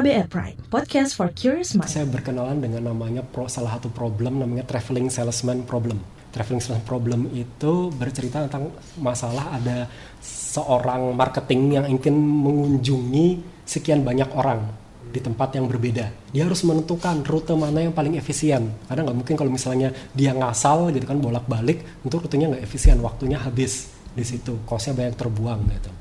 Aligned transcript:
KBR 0.00 0.32
Prime, 0.32 0.56
podcast 0.72 1.12
for 1.12 1.28
curious 1.28 1.76
mind. 1.76 1.92
Saya 1.92 2.08
berkenalan 2.08 2.56
dengan 2.56 2.88
namanya 2.88 3.20
pro, 3.20 3.44
salah 3.52 3.76
satu 3.76 3.92
problem 3.92 4.40
namanya 4.40 4.64
traveling 4.64 5.12
salesman 5.12 5.60
problem. 5.68 6.00
Traveling 6.32 6.64
salesman 6.64 6.88
problem 6.88 7.28
itu 7.36 7.92
bercerita 7.92 8.40
tentang 8.48 8.72
masalah 8.96 9.60
ada 9.60 9.92
seorang 10.24 11.12
marketing 11.12 11.76
yang 11.76 11.84
ingin 11.84 12.16
mengunjungi 12.16 13.44
sekian 13.68 14.00
banyak 14.00 14.32
orang 14.32 14.72
di 15.12 15.20
tempat 15.20 15.60
yang 15.60 15.68
berbeda. 15.68 16.32
Dia 16.32 16.48
harus 16.48 16.64
menentukan 16.64 17.20
rute 17.20 17.52
mana 17.52 17.84
yang 17.84 17.92
paling 17.92 18.16
efisien. 18.16 18.72
Karena 18.88 19.04
nggak 19.04 19.18
mungkin 19.20 19.36
kalau 19.36 19.52
misalnya 19.52 19.92
dia 20.16 20.32
ngasal 20.32 20.96
gitu 20.96 21.04
kan 21.04 21.20
bolak-balik, 21.20 21.84
itu 22.08 22.16
rutenya 22.16 22.56
nggak 22.56 22.64
efisien, 22.64 22.96
waktunya 23.04 23.36
habis 23.36 23.92
di 24.16 24.24
situ, 24.24 24.64
kosnya 24.64 24.96
banyak 24.96 25.20
terbuang 25.20 25.60
gitu. 25.76 25.92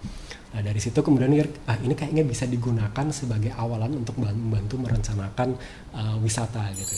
Nah 0.50 0.62
dari 0.66 0.82
situ 0.82 1.06
kemudian 1.06 1.30
ah 1.70 1.78
ini 1.78 1.94
kayaknya 1.94 2.26
bisa 2.26 2.50
digunakan 2.50 3.06
sebagai 3.14 3.54
awalan 3.54 4.02
untuk 4.02 4.18
membantu 4.18 4.82
merencanakan 4.82 5.54
uh, 5.94 6.18
wisata 6.22 6.74
gitu. 6.74 6.96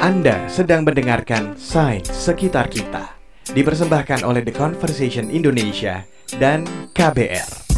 Anda 0.00 0.48
sedang 0.48 0.84
mendengarkan 0.84 1.60
Sains 1.60 2.08
Sekitar 2.08 2.72
Kita. 2.72 3.20
Dipersembahkan 3.50 4.24
oleh 4.24 4.40
The 4.40 4.54
Conversation 4.54 5.28
Indonesia 5.28 6.08
dan 6.40 6.64
KBR. 6.96 7.69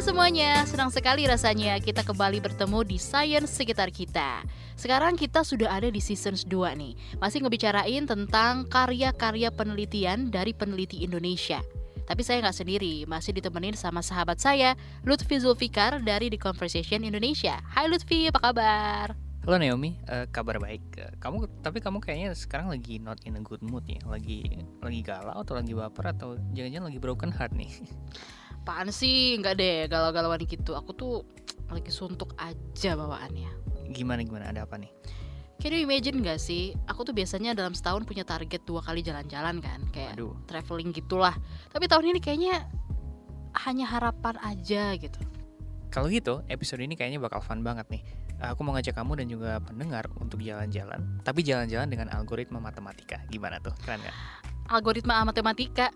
Semuanya, 0.00 0.64
senang 0.64 0.88
sekali 0.88 1.28
rasanya 1.28 1.76
kita 1.76 2.00
kembali 2.00 2.40
bertemu 2.40 2.88
di 2.88 2.96
Science 2.96 3.52
Sekitar 3.52 3.92
Kita. 3.92 4.40
Sekarang 4.72 5.12
kita 5.12 5.44
sudah 5.44 5.68
ada 5.68 5.92
di 5.92 6.00
season 6.00 6.32
2 6.40 6.48
nih, 6.72 6.96
masih 7.20 7.44
ngebicarain 7.44 8.08
tentang 8.08 8.64
karya-karya 8.64 9.52
penelitian 9.52 10.32
dari 10.32 10.56
peneliti 10.56 11.04
Indonesia. 11.04 11.60
Tapi 12.08 12.24
saya 12.24 12.40
nggak 12.40 12.56
sendiri, 12.64 13.04
masih 13.04 13.36
ditemenin 13.36 13.76
sama 13.76 14.00
sahabat 14.00 14.40
saya, 14.40 14.72
Lutfi 15.04 15.36
Zulfikar 15.36 16.00
dari 16.00 16.32
The 16.32 16.40
Conversation 16.40 17.04
Indonesia. 17.04 17.60
Hai 17.68 17.84
Lutfi, 17.84 18.32
apa 18.32 18.40
kabar? 18.40 19.12
Halo 19.44 19.60
Naomi, 19.60 20.00
uh, 20.08 20.24
kabar 20.32 20.56
baik. 20.64 20.96
Uh, 20.96 21.12
kamu 21.20 21.44
tapi 21.60 21.84
kamu 21.84 22.00
kayaknya 22.00 22.32
sekarang 22.32 22.72
lagi 22.72 22.96
not 22.96 23.20
in 23.28 23.36
a 23.36 23.42
good 23.44 23.60
mood 23.60 23.84
ya, 23.84 24.00
lagi 24.08 24.64
lagi 24.80 25.04
galau 25.04 25.44
atau 25.44 25.60
lagi 25.60 25.76
baper 25.76 26.16
atau 26.16 26.40
jangan-jangan 26.56 26.88
lagi 26.88 27.00
broken 27.04 27.32
heart 27.36 27.52
nih? 27.52 27.68
Apaan 28.60 28.92
sih? 28.92 29.40
Nggak 29.40 29.54
deh, 29.56 29.78
galau-galauan 29.88 30.44
gitu. 30.44 30.76
Aku 30.76 30.92
tuh 30.92 31.24
lagi 31.72 31.88
suntuk 31.88 32.36
aja 32.36 32.92
bawaannya. 32.92 33.50
Gimana 33.90 34.20
gimana? 34.22 34.52
Ada 34.52 34.68
apa 34.68 34.76
nih? 34.76 34.92
Can 35.60 35.76
you 35.76 35.84
imagine 35.84 36.24
gak 36.24 36.40
sih? 36.40 36.72
Aku 36.88 37.04
tuh 37.04 37.12
biasanya 37.12 37.52
dalam 37.52 37.76
setahun 37.76 38.08
punya 38.08 38.24
target 38.24 38.64
dua 38.64 38.80
kali 38.80 39.04
jalan-jalan 39.04 39.60
kan 39.60 39.84
Kayak 39.92 40.16
Aduh. 40.16 40.32
traveling 40.48 40.88
gitulah 40.88 41.36
Tapi 41.68 41.84
tahun 41.84 42.16
ini 42.16 42.20
kayaknya 42.24 42.64
hanya 43.68 43.84
harapan 43.84 44.40
aja 44.40 44.96
gitu 44.96 45.20
Kalau 45.92 46.08
gitu, 46.08 46.40
episode 46.48 46.80
ini 46.80 46.96
kayaknya 46.96 47.20
bakal 47.20 47.44
fun 47.44 47.60
banget 47.60 47.92
nih 47.92 48.00
Aku 48.40 48.64
mau 48.64 48.72
ngajak 48.72 48.96
kamu 48.96 49.20
dan 49.20 49.26
juga 49.28 49.60
pendengar 49.60 50.08
untuk 50.16 50.40
jalan-jalan 50.40 51.20
Tapi 51.20 51.44
jalan-jalan 51.44 51.92
dengan 51.92 52.08
algoritma 52.08 52.56
matematika 52.56 53.20
Gimana 53.28 53.60
tuh? 53.60 53.76
Keren 53.84 54.00
gak? 54.00 54.16
Algoritma 54.70 55.26
matematika 55.26 55.90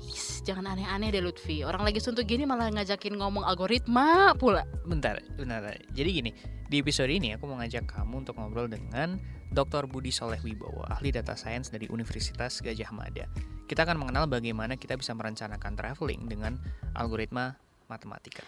Yes, 0.00 0.40
jangan 0.42 0.74
aneh-aneh 0.74 1.12
deh 1.12 1.20
Lutfi 1.20 1.60
Orang 1.62 1.84
lagi 1.84 2.00
suntuk 2.00 2.24
gini 2.24 2.48
malah 2.48 2.72
ngajakin 2.72 3.20
ngomong 3.20 3.44
algoritma 3.44 4.32
pula 4.34 4.64
Bentar, 4.88 5.20
bentar 5.36 5.76
Jadi 5.92 6.08
gini, 6.08 6.30
di 6.66 6.80
episode 6.80 7.12
ini 7.12 7.36
aku 7.36 7.44
mau 7.46 7.60
ngajak 7.60 7.84
kamu 7.84 8.24
untuk 8.24 8.40
ngobrol 8.40 8.66
dengan 8.66 9.20
Dr. 9.54 9.86
Budi 9.86 10.10
Soleh 10.10 10.42
Wibowo, 10.42 10.82
ahli 10.90 11.14
data 11.14 11.38
science 11.38 11.70
dari 11.70 11.86
Universitas 11.86 12.58
Gajah 12.58 12.90
Mada. 12.90 13.30
Kita 13.70 13.86
akan 13.86 14.02
mengenal 14.02 14.26
bagaimana 14.26 14.74
kita 14.74 14.98
bisa 14.98 15.14
merencanakan 15.14 15.78
traveling 15.78 16.26
dengan 16.26 16.58
algoritma 16.98 17.54
matematika. 17.86 18.42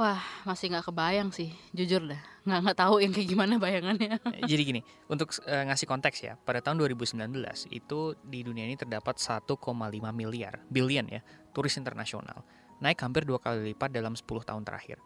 Wah, 0.00 0.16
masih 0.48 0.72
nggak 0.72 0.88
kebayang 0.88 1.28
sih, 1.28 1.52
jujur 1.76 2.00
dah. 2.08 2.16
Nggak 2.48 2.60
nggak 2.64 2.78
tahu 2.80 3.04
yang 3.04 3.12
kayak 3.12 3.28
gimana 3.36 3.60
bayangannya. 3.60 4.16
Jadi 4.48 4.62
gini, 4.64 4.80
untuk 5.12 5.28
uh, 5.44 5.68
ngasih 5.68 5.84
konteks 5.84 6.24
ya, 6.24 6.40
pada 6.40 6.64
tahun 6.64 6.80
2019 6.88 7.20
itu 7.68 8.16
di 8.24 8.40
dunia 8.40 8.64
ini 8.64 8.80
terdapat 8.80 9.20
1,5 9.20 9.44
miliar, 10.16 10.56
billion 10.72 11.04
ya, 11.04 11.20
turis 11.52 11.76
internasional. 11.76 12.40
Naik 12.80 12.96
hampir 13.04 13.28
dua 13.28 13.44
kali 13.44 13.76
lipat 13.76 13.92
dalam 13.92 14.16
10 14.16 14.24
tahun 14.24 14.64
terakhir. 14.64 14.96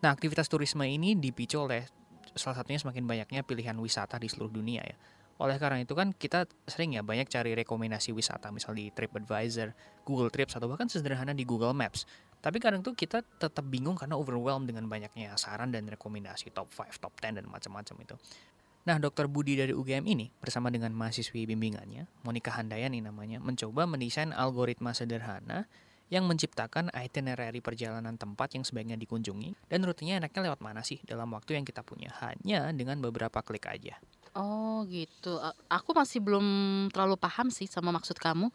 Nah, 0.00 0.16
aktivitas 0.16 0.48
turisme 0.48 0.88
ini 0.88 1.12
dipicu 1.12 1.68
oleh 1.68 1.84
salah 2.32 2.56
satunya 2.56 2.80
semakin 2.80 3.04
banyaknya 3.04 3.44
pilihan 3.44 3.76
wisata 3.76 4.16
di 4.16 4.32
seluruh 4.32 4.48
dunia 4.48 4.80
ya. 4.80 4.96
Oleh 5.38 5.54
karena 5.60 5.78
itu 5.78 5.94
kan 5.94 6.10
kita 6.10 6.50
sering 6.66 6.98
ya 6.98 7.04
banyak 7.06 7.30
cari 7.30 7.54
rekomendasi 7.54 8.10
wisata, 8.10 8.50
misal 8.50 8.74
di 8.74 8.90
TripAdvisor, 8.90 9.70
Google 10.02 10.34
Trips, 10.34 10.58
atau 10.58 10.66
bahkan 10.66 10.90
sederhana 10.90 11.30
di 11.30 11.46
Google 11.46 11.70
Maps. 11.76 12.08
Tapi 12.38 12.62
kadang 12.62 12.80
tuh 12.86 12.94
kita 12.94 13.20
tetap 13.20 13.66
bingung 13.66 13.98
karena 13.98 14.14
overwhelmed 14.14 14.70
dengan 14.70 14.86
banyaknya 14.86 15.34
saran 15.34 15.74
dan 15.74 15.90
rekomendasi 15.90 16.54
top 16.54 16.70
5, 16.70 17.02
top 17.02 17.14
10 17.18 17.42
dan 17.42 17.44
macam-macam 17.50 17.96
itu. 18.02 18.16
Nah, 18.86 18.96
Dr. 18.96 19.28
Budi 19.28 19.58
dari 19.58 19.76
UGM 19.76 20.06
ini 20.08 20.32
bersama 20.40 20.72
dengan 20.72 20.94
mahasiswi 20.96 21.44
bimbingannya, 21.44 22.08
Monica 22.24 22.54
Handayani 22.56 23.04
namanya, 23.04 23.36
mencoba 23.36 23.84
mendesain 23.84 24.32
algoritma 24.32 24.96
sederhana 24.96 25.68
yang 26.08 26.24
menciptakan 26.24 26.88
itinerary 26.96 27.60
perjalanan 27.60 28.16
tempat 28.16 28.56
yang 28.56 28.64
sebaiknya 28.64 28.96
dikunjungi 28.96 29.68
dan 29.68 29.84
rutenya 29.84 30.24
enaknya 30.24 30.48
lewat 30.48 30.60
mana 30.64 30.80
sih 30.80 31.04
dalam 31.04 31.28
waktu 31.36 31.60
yang 31.60 31.68
kita 31.68 31.84
punya 31.84 32.08
hanya 32.24 32.72
dengan 32.72 32.96
beberapa 33.04 33.44
klik 33.44 33.68
aja. 33.68 34.00
Oh 34.32 34.88
gitu, 34.88 35.36
aku 35.68 35.90
masih 35.92 36.24
belum 36.24 36.46
terlalu 36.94 37.20
paham 37.20 37.52
sih 37.52 37.68
sama 37.68 37.92
maksud 37.92 38.16
kamu. 38.16 38.48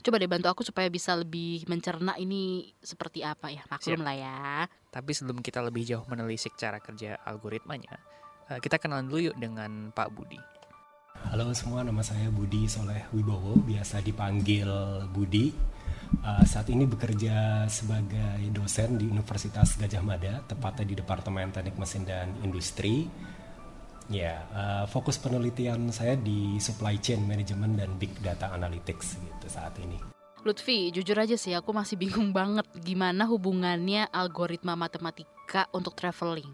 Coba 0.00 0.16
deh 0.16 0.30
bantu 0.32 0.48
aku 0.48 0.62
supaya 0.64 0.88
bisa 0.88 1.12
lebih 1.12 1.68
mencerna 1.68 2.16
ini 2.16 2.72
seperti 2.80 3.20
apa 3.20 3.52
ya, 3.52 3.60
maklum 3.68 4.00
lah 4.00 4.16
ya. 4.16 4.64
Tapi 4.88 5.12
sebelum 5.12 5.44
kita 5.44 5.60
lebih 5.60 5.84
jauh 5.84 6.08
menelisik 6.08 6.56
cara 6.56 6.80
kerja 6.80 7.20
algoritmanya, 7.20 8.00
eh, 8.48 8.58
kita 8.64 8.80
kenalan 8.80 9.12
dulu 9.12 9.28
yuk 9.28 9.36
dengan 9.36 9.92
Pak 9.92 10.08
Budi. 10.16 10.40
Halo 11.28 11.52
semua, 11.52 11.84
nama 11.84 12.00
saya 12.00 12.32
Budi 12.32 12.64
Soleh 12.64 13.04
Wibowo, 13.12 13.60
biasa 13.60 14.00
dipanggil 14.00 14.68
Budi. 15.12 15.52
Uh, 16.10 16.42
saat 16.42 16.66
ini 16.72 16.90
bekerja 16.90 17.68
sebagai 17.70 18.42
dosen 18.50 18.98
di 18.98 19.06
Universitas 19.06 19.78
Gajah 19.78 20.02
Mada, 20.02 20.42
tepatnya 20.42 20.82
di 20.88 20.94
Departemen 20.98 21.54
Teknik 21.54 21.78
Mesin 21.78 22.02
dan 22.02 22.34
Industri. 22.42 23.06
Ya, 24.10 24.42
uh, 24.50 24.90
fokus 24.90 25.22
penelitian 25.22 25.86
saya 25.94 26.18
di 26.18 26.58
supply 26.58 26.98
chain 26.98 27.22
management 27.30 27.78
dan 27.78 27.94
big 27.94 28.10
data 28.26 28.50
analytics 28.50 29.14
gitu 29.22 29.46
saat 29.46 29.70
ini. 29.78 30.02
Lutfi, 30.42 30.90
jujur 30.90 31.14
aja 31.14 31.38
sih 31.38 31.54
aku 31.54 31.70
masih 31.70 31.94
bingung 31.94 32.34
banget 32.34 32.66
gimana 32.82 33.22
hubungannya 33.30 34.10
algoritma 34.10 34.74
matematika 34.74 35.70
untuk 35.70 35.94
traveling. 35.94 36.50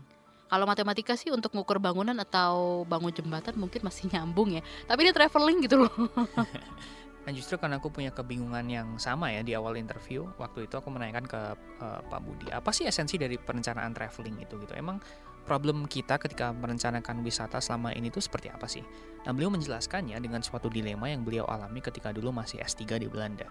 Kalau 0.52 0.68
matematika 0.68 1.16
sih 1.16 1.32
untuk 1.32 1.56
ngukur 1.56 1.80
bangunan 1.80 2.14
atau 2.20 2.84
bangun 2.84 3.16
jembatan 3.16 3.56
mungkin 3.56 3.88
masih 3.88 4.04
nyambung 4.12 4.52
ya. 4.52 4.62
Tapi 4.84 5.08
ini 5.08 5.12
traveling 5.16 5.58
gitu 5.64 5.88
loh. 5.88 5.96
Dan 7.24 7.34
justru 7.34 7.56
karena 7.56 7.80
aku 7.80 7.88
punya 7.90 8.12
kebingungan 8.12 8.68
yang 8.68 8.88
sama 9.00 9.32
ya 9.32 9.42
di 9.42 9.56
awal 9.56 9.74
interview, 9.80 10.28
waktu 10.38 10.68
itu 10.68 10.78
aku 10.78 10.92
menanyakan 10.92 11.26
ke 11.26 11.40
uh, 11.82 11.98
Pak 12.06 12.20
Budi, 12.22 12.46
apa 12.54 12.70
sih 12.70 12.86
esensi 12.86 13.18
dari 13.18 13.34
perencanaan 13.34 13.90
traveling 13.90 14.46
itu 14.46 14.54
gitu? 14.62 14.70
Emang 14.78 15.02
problem 15.46 15.86
kita 15.86 16.18
ketika 16.18 16.50
merencanakan 16.50 17.22
wisata 17.22 17.62
selama 17.62 17.94
ini 17.94 18.10
tuh 18.10 18.20
seperti 18.20 18.50
apa 18.50 18.66
sih? 18.66 18.82
Nah 19.22 19.30
beliau 19.30 19.54
menjelaskannya 19.54 20.18
dengan 20.18 20.42
suatu 20.42 20.66
dilema 20.66 21.06
yang 21.06 21.22
beliau 21.22 21.46
alami 21.46 21.78
ketika 21.78 22.10
dulu 22.10 22.34
masih 22.34 22.58
S3 22.58 22.98
di 22.98 23.08
Belanda. 23.08 23.46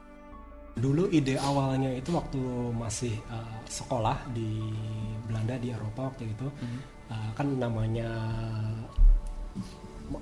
Dulu 0.76 1.08
ide 1.08 1.40
awalnya 1.40 1.96
itu 1.96 2.12
waktu 2.12 2.40
masih 2.76 3.16
uh, 3.32 3.64
sekolah 3.64 4.28
di 4.36 4.76
Belanda 5.24 5.56
di 5.56 5.72
Eropa 5.72 6.12
waktu 6.12 6.28
itu, 6.28 6.52
mm 6.52 6.68
-hmm. 6.68 6.80
uh, 7.16 7.30
kan 7.32 7.48
namanya 7.56 8.12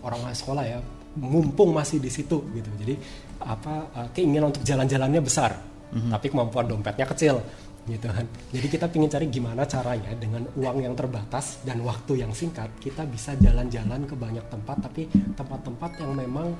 orang 0.05 0.31
sekolah 0.31 0.63
ya 0.63 0.79
mumpung 1.19 1.75
masih 1.75 2.01
di 2.01 2.09
situ 2.09 2.41
gitu 2.57 2.69
jadi 2.79 2.97
apa 3.43 3.73
uh, 3.93 4.07
keinginan 4.15 4.49
untuk 4.49 4.65
jalan-jalannya 4.65 5.21
besar 5.21 5.53
mm-hmm. 5.93 6.09
tapi 6.09 6.25
kemampuan 6.33 6.65
dompetnya 6.65 7.05
kecil 7.05 7.43
gitu 7.83 8.07
kan 8.07 8.23
jadi 8.55 8.67
kita 8.71 8.85
ingin 8.95 9.11
cari 9.11 9.25
gimana 9.27 9.67
caranya 9.67 10.11
dengan 10.15 10.47
uang 10.55 10.77
yang 10.87 10.95
terbatas 10.95 11.59
dan 11.67 11.83
waktu 11.83 12.23
yang 12.23 12.31
singkat 12.31 12.71
kita 12.79 13.03
bisa 13.03 13.35
jalan-jalan 13.35 14.07
ke 14.07 14.15
banyak 14.15 14.45
tempat 14.47 14.77
tapi 14.87 15.11
tempat-tempat 15.35 15.91
yang 15.99 16.15
memang 16.15 16.55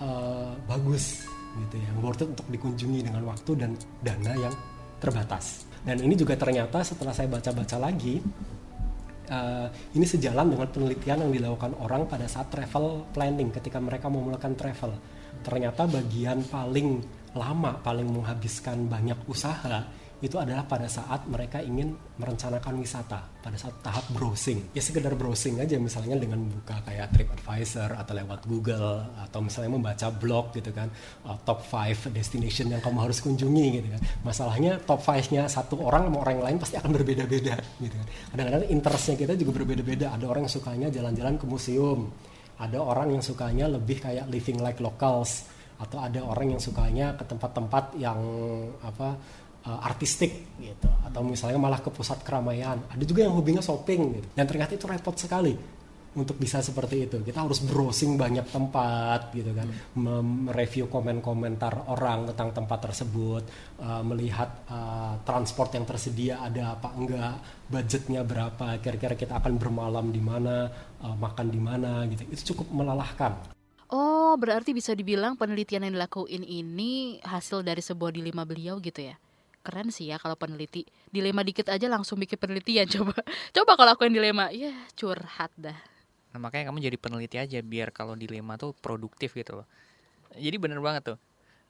uh, 0.00 0.56
bagus 0.64 1.28
gitu 1.68 1.76
ya 1.76 1.90
worth 2.00 2.24
it 2.24 2.32
untuk 2.32 2.48
dikunjungi 2.48 3.04
dengan 3.04 3.28
waktu 3.28 3.52
dan 3.52 3.76
dana 4.00 4.32
yang 4.32 4.54
terbatas 4.96 5.68
dan 5.84 6.00
ini 6.00 6.16
juga 6.16 6.40
ternyata 6.40 6.80
setelah 6.80 7.12
saya 7.12 7.28
baca-baca 7.28 7.76
lagi 7.76 8.16
uh, 9.28 9.68
ini 9.92 10.06
sejalan 10.08 10.56
dengan 10.56 10.68
penelitian 10.72 11.28
yang 11.28 11.32
dilakukan 11.32 11.72
orang 11.80 12.08
pada 12.08 12.24
saat 12.24 12.48
travel 12.48 13.08
planning 13.12 13.52
ketika 13.52 13.80
mereka 13.80 14.06
mau 14.12 14.24
melakukan 14.24 14.54
travel. 14.54 14.92
Ternyata 15.42 15.88
bagian 15.90 16.44
paling 16.46 17.02
lama, 17.34 17.80
paling 17.80 18.06
menghabiskan 18.06 18.86
banyak 18.86 19.16
usaha 19.26 20.01
itu 20.22 20.38
adalah 20.38 20.62
pada 20.62 20.86
saat 20.86 21.26
mereka 21.26 21.58
ingin 21.58 21.98
merencanakan 22.14 22.78
wisata 22.78 23.26
pada 23.42 23.58
saat 23.58 23.74
tahap 23.82 24.06
browsing. 24.14 24.70
Ya 24.70 24.78
sekedar 24.78 25.10
browsing 25.18 25.58
aja 25.58 25.74
misalnya 25.82 26.14
dengan 26.14 26.46
buka 26.46 26.78
kayak 26.86 27.10
TripAdvisor 27.10 27.98
atau 27.98 28.12
lewat 28.14 28.46
Google 28.46 29.02
atau 29.18 29.42
misalnya 29.42 29.74
membaca 29.74 30.06
blog 30.14 30.54
gitu 30.54 30.70
kan 30.70 30.86
uh, 31.26 31.34
top 31.42 31.66
5 31.66 32.14
destination 32.14 32.70
yang 32.70 32.78
kamu 32.78 33.10
harus 33.10 33.18
kunjungi 33.18 33.66
gitu 33.82 33.88
kan. 33.98 34.00
Masalahnya 34.22 34.78
top 34.86 35.02
5-nya 35.02 35.50
satu 35.50 35.82
orang 35.82 36.06
sama 36.06 36.18
orang 36.22 36.38
lain 36.38 36.56
pasti 36.62 36.78
akan 36.78 36.90
berbeda-beda 36.94 37.58
gitu 37.82 37.94
kan. 37.98 38.06
Kadang-kadang 38.30 38.62
interestnya 38.70 39.18
kita 39.18 39.34
juga 39.34 39.50
berbeda-beda. 39.58 40.14
Ada 40.14 40.24
orang 40.30 40.46
yang 40.46 40.54
sukanya 40.54 40.88
jalan-jalan 40.94 41.34
ke 41.34 41.44
museum 41.50 42.14
ada 42.62 42.78
orang 42.78 43.18
yang 43.18 43.22
sukanya 43.24 43.66
lebih 43.66 43.98
kayak 43.98 44.30
living 44.30 44.62
like 44.62 44.78
locals 44.78 45.50
atau 45.82 45.98
ada 45.98 46.22
orang 46.22 46.54
yang 46.54 46.62
sukanya 46.62 47.18
ke 47.18 47.26
tempat-tempat 47.26 47.98
yang 47.98 48.22
apa 48.86 49.18
uh, 49.66 49.80
artistik 49.86 50.58
gitu. 50.58 50.88
Atau 51.06 51.22
misalnya 51.26 51.58
malah 51.58 51.80
ke 51.82 51.90
pusat 51.90 52.22
keramaian. 52.22 52.78
Ada 52.90 53.04
juga 53.06 53.26
yang 53.26 53.34
hobinya 53.34 53.62
shopping 53.62 54.00
gitu. 54.20 54.28
Dan 54.34 54.44
ternyata 54.46 54.74
itu 54.74 54.86
repot 54.86 55.16
sekali 55.16 55.54
untuk 56.12 56.36
bisa 56.36 56.60
seperti 56.60 57.08
itu. 57.08 57.16
Kita 57.24 57.48
harus 57.48 57.64
browsing 57.64 58.20
banyak 58.20 58.52
tempat 58.52 59.32
gitu 59.32 59.48
kan. 59.56 59.68
Mereview 59.96 60.92
komen-komentar 60.92 61.88
orang 61.88 62.28
tentang 62.32 62.52
tempat 62.52 62.78
tersebut. 62.90 63.42
Uh, 63.80 64.04
melihat 64.04 64.68
uh, 64.68 65.16
transport 65.24 65.72
yang 65.72 65.88
tersedia 65.88 66.44
ada 66.44 66.76
apa 66.76 66.92
enggak. 66.92 67.34
Budgetnya 67.72 68.20
berapa. 68.28 68.76
Kira-kira 68.84 69.16
kita 69.16 69.40
akan 69.40 69.56
bermalam 69.56 70.12
di 70.12 70.20
mana. 70.20 70.68
Uh, 71.00 71.16
makan 71.16 71.48
di 71.48 71.60
mana 71.60 72.04
gitu. 72.12 72.28
Itu 72.28 72.42
cukup 72.54 72.70
melelahkan. 72.70 73.56
Oh, 73.92 74.32
berarti 74.40 74.72
bisa 74.72 74.96
dibilang 74.96 75.36
penelitian 75.36 75.84
yang 75.84 76.00
dilakuin 76.00 76.40
ini 76.40 77.20
hasil 77.20 77.60
dari 77.60 77.84
sebuah 77.84 78.16
dilema 78.16 78.48
beliau 78.48 78.80
gitu 78.80 79.04
ya? 79.04 79.20
Keren 79.62 79.94
sih 79.94 80.10
ya 80.10 80.18
kalau 80.18 80.34
peneliti. 80.36 80.84
Dilema 81.08 81.46
dikit 81.46 81.70
aja 81.70 81.86
langsung 81.86 82.18
bikin 82.18 82.36
penelitian 82.36 82.90
coba. 83.00 83.16
Coba 83.54 83.72
kalau 83.78 83.90
aku 83.94 84.04
yang 84.10 84.18
dilema. 84.18 84.50
Ya 84.50 84.74
curhat 84.98 85.54
dah. 85.54 85.78
Nah 86.34 86.38
makanya 86.42 86.68
kamu 86.68 86.78
jadi 86.82 86.98
peneliti 86.98 87.36
aja 87.38 87.58
biar 87.62 87.94
kalau 87.94 88.18
dilema 88.18 88.58
tuh 88.60 88.74
produktif 88.76 89.32
gitu 89.32 89.62
loh. 89.62 89.66
Jadi 90.34 90.56
bener 90.58 90.82
banget 90.82 91.14
tuh. 91.14 91.18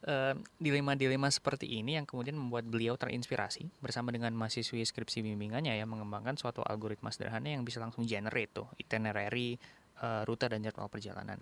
Uh, 0.02 0.34
dilema-dilema 0.58 1.30
seperti 1.30 1.78
ini 1.78 1.94
yang 1.94 2.02
kemudian 2.02 2.34
membuat 2.34 2.66
beliau 2.66 2.98
terinspirasi 2.98 3.70
bersama 3.78 4.10
dengan 4.10 4.34
mahasiswi 4.34 4.82
skripsi 4.82 5.22
bimbingannya 5.22 5.78
ya 5.78 5.86
mengembangkan 5.86 6.34
suatu 6.34 6.58
algoritma 6.58 7.14
sederhana 7.14 7.54
yang 7.54 7.62
bisa 7.62 7.78
langsung 7.78 8.02
generate 8.02 8.50
tuh 8.50 8.66
itinerary, 8.82 9.62
uh, 10.02 10.26
rute 10.26 10.50
dan 10.50 10.58
jadwal 10.58 10.90
perjalanan 10.90 11.38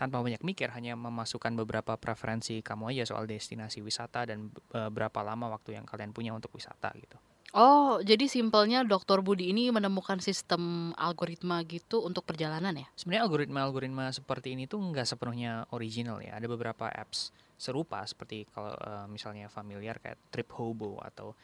tanpa 0.00 0.24
banyak 0.24 0.40
mikir 0.40 0.72
hanya 0.72 0.96
memasukkan 0.96 1.52
beberapa 1.60 2.00
preferensi 2.00 2.64
kamu 2.64 2.96
aja 2.96 3.04
soal 3.12 3.28
destinasi 3.28 3.84
wisata 3.84 4.24
dan 4.24 4.48
e, 4.72 4.88
berapa 4.88 5.20
lama 5.20 5.52
waktu 5.52 5.76
yang 5.76 5.84
kalian 5.84 6.16
punya 6.16 6.32
untuk 6.32 6.48
wisata 6.56 6.88
gitu. 6.96 7.20
Oh, 7.52 7.98
jadi 8.00 8.30
simpelnya 8.30 8.86
Dr. 8.86 9.20
Budi 9.20 9.50
ini 9.50 9.68
menemukan 9.74 10.22
sistem 10.22 10.94
algoritma 10.94 11.66
gitu 11.66 12.00
untuk 12.00 12.22
perjalanan 12.22 12.72
ya? 12.72 12.86
Sebenarnya 12.94 13.26
algoritma-algoritma 13.26 14.14
seperti 14.14 14.54
ini 14.54 14.70
tuh 14.70 14.78
nggak 14.78 15.02
sepenuhnya 15.02 15.66
original 15.74 16.22
ya. 16.22 16.38
Ada 16.38 16.46
beberapa 16.46 16.86
apps 16.86 17.34
serupa 17.58 18.06
seperti 18.06 18.46
kalau 18.54 18.70
uh, 18.70 19.04
misalnya 19.10 19.50
familiar 19.50 19.98
kayak 19.98 20.30
Trip 20.30 20.46
Hobo 20.56 21.02
atau 21.02 21.34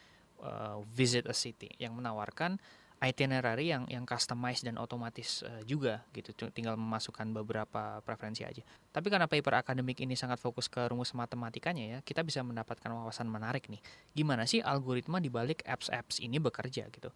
uh, 0.41 0.79
Visit 0.95 1.27
a 1.27 1.35
City 1.35 1.69
yang 1.75 1.91
menawarkan 1.93 2.55
itinerary 2.97 3.69
yang 3.69 3.85
yang 3.85 4.03
customize 4.09 4.65
dan 4.65 4.81
otomatis 4.81 5.45
uh, 5.45 5.61
juga 5.65 6.01
gitu. 6.13 6.33
Tinggal 6.49 6.73
memasukkan 6.79 7.29
beberapa 7.29 8.01
preferensi 8.01 8.41
aja. 8.41 8.65
Tapi 8.89 9.07
karena 9.13 9.29
paper 9.29 9.61
akademik 9.61 10.01
ini 10.01 10.17
sangat 10.17 10.41
fokus 10.41 10.65
ke 10.65 10.81
rumus 10.89 11.13
matematikanya 11.13 11.85
ya 11.85 11.99
kita 12.01 12.25
bisa 12.25 12.41
mendapatkan 12.41 12.89
wawasan 12.89 13.29
menarik 13.29 13.69
nih. 13.69 13.81
Gimana 14.17 14.49
sih 14.49 14.65
algoritma 14.65 15.21
di 15.21 15.29
balik 15.29 15.61
apps-apps 15.65 16.17
ini 16.23 16.41
bekerja 16.41 16.89
gitu? 16.89 17.13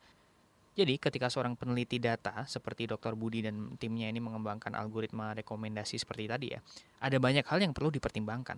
Jadi 0.71 0.95
ketika 0.95 1.27
seorang 1.27 1.59
peneliti 1.59 1.99
data 1.99 2.47
seperti 2.47 2.87
Dr. 2.87 3.19
Budi 3.19 3.43
dan 3.43 3.75
timnya 3.75 4.07
ini 4.07 4.23
mengembangkan 4.23 4.71
algoritma 4.71 5.35
rekomendasi 5.35 5.99
seperti 5.99 6.31
tadi 6.31 6.47
ya 6.55 6.63
ada 7.03 7.19
banyak 7.19 7.43
hal 7.43 7.59
yang 7.59 7.75
perlu 7.75 7.91
dipertimbangkan 7.91 8.55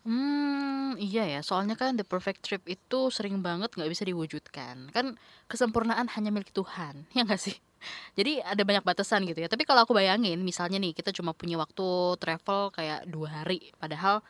Hmm, 0.00 0.96
iya 0.96 1.28
ya, 1.28 1.40
soalnya 1.44 1.76
kan 1.76 1.92
the 1.92 2.06
perfect 2.08 2.40
trip 2.40 2.64
itu 2.64 3.12
sering 3.12 3.44
banget 3.44 3.68
nggak 3.76 3.90
bisa 3.92 4.04
diwujudkan. 4.08 4.88
Kan 4.96 5.20
kesempurnaan 5.44 6.08
hanya 6.16 6.32
milik 6.32 6.56
Tuhan, 6.56 7.04
ya 7.16 7.20
nggak 7.28 7.36
sih? 7.40 7.56
Jadi 8.16 8.40
ada 8.40 8.62
banyak 8.64 8.84
batasan 8.84 9.24
gitu 9.28 9.44
ya. 9.44 9.48
Tapi 9.52 9.68
kalau 9.68 9.84
aku 9.84 9.92
bayangin, 9.92 10.40
misalnya 10.40 10.80
nih 10.80 10.96
kita 10.96 11.12
cuma 11.12 11.36
punya 11.36 11.60
waktu 11.60 12.16
travel 12.16 12.72
kayak 12.72 13.04
dua 13.12 13.44
hari, 13.44 13.72
padahal 13.76 14.24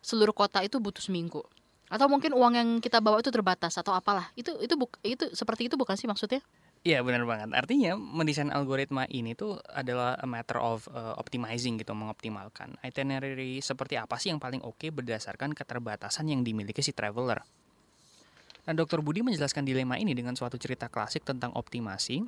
seluruh 0.00 0.32
kota 0.36 0.64
itu 0.64 0.80
butuh 0.80 1.04
seminggu. 1.04 1.44
Atau 1.92 2.08
mungkin 2.08 2.32
uang 2.32 2.54
yang 2.56 2.68
kita 2.80 3.00
bawa 3.04 3.20
itu 3.20 3.28
terbatas 3.32 3.76
atau 3.76 3.92
apalah. 3.92 4.32
Itu 4.40 4.56
itu 4.64 4.74
buk, 4.76 4.96
itu 5.04 5.32
seperti 5.36 5.68
itu 5.68 5.76
bukan 5.76 5.96
sih 6.00 6.08
maksudnya? 6.08 6.40
Iya 6.80 7.04
benar 7.04 7.28
banget. 7.28 7.52
Artinya 7.52 7.92
mendesain 7.92 8.48
algoritma 8.48 9.04
ini 9.12 9.36
tuh 9.36 9.60
adalah 9.68 10.16
a 10.16 10.24
matter 10.24 10.56
of 10.56 10.88
uh, 10.88 11.12
optimizing 11.20 11.76
gitu, 11.76 11.92
mengoptimalkan 11.92 12.80
itinerary 12.80 13.60
seperti 13.60 14.00
apa 14.00 14.16
sih 14.16 14.32
yang 14.32 14.40
paling 14.40 14.64
oke 14.64 14.80
okay 14.80 14.88
berdasarkan 14.88 15.52
keterbatasan 15.52 16.32
yang 16.32 16.40
dimiliki 16.40 16.80
si 16.80 16.96
traveler. 16.96 17.44
Nah, 18.64 18.72
Dr. 18.72 19.04
Budi 19.04 19.20
menjelaskan 19.20 19.68
dilema 19.68 20.00
ini 20.00 20.16
dengan 20.16 20.32
suatu 20.32 20.56
cerita 20.56 20.88
klasik 20.88 21.20
tentang 21.20 21.52
optimasi 21.52 22.24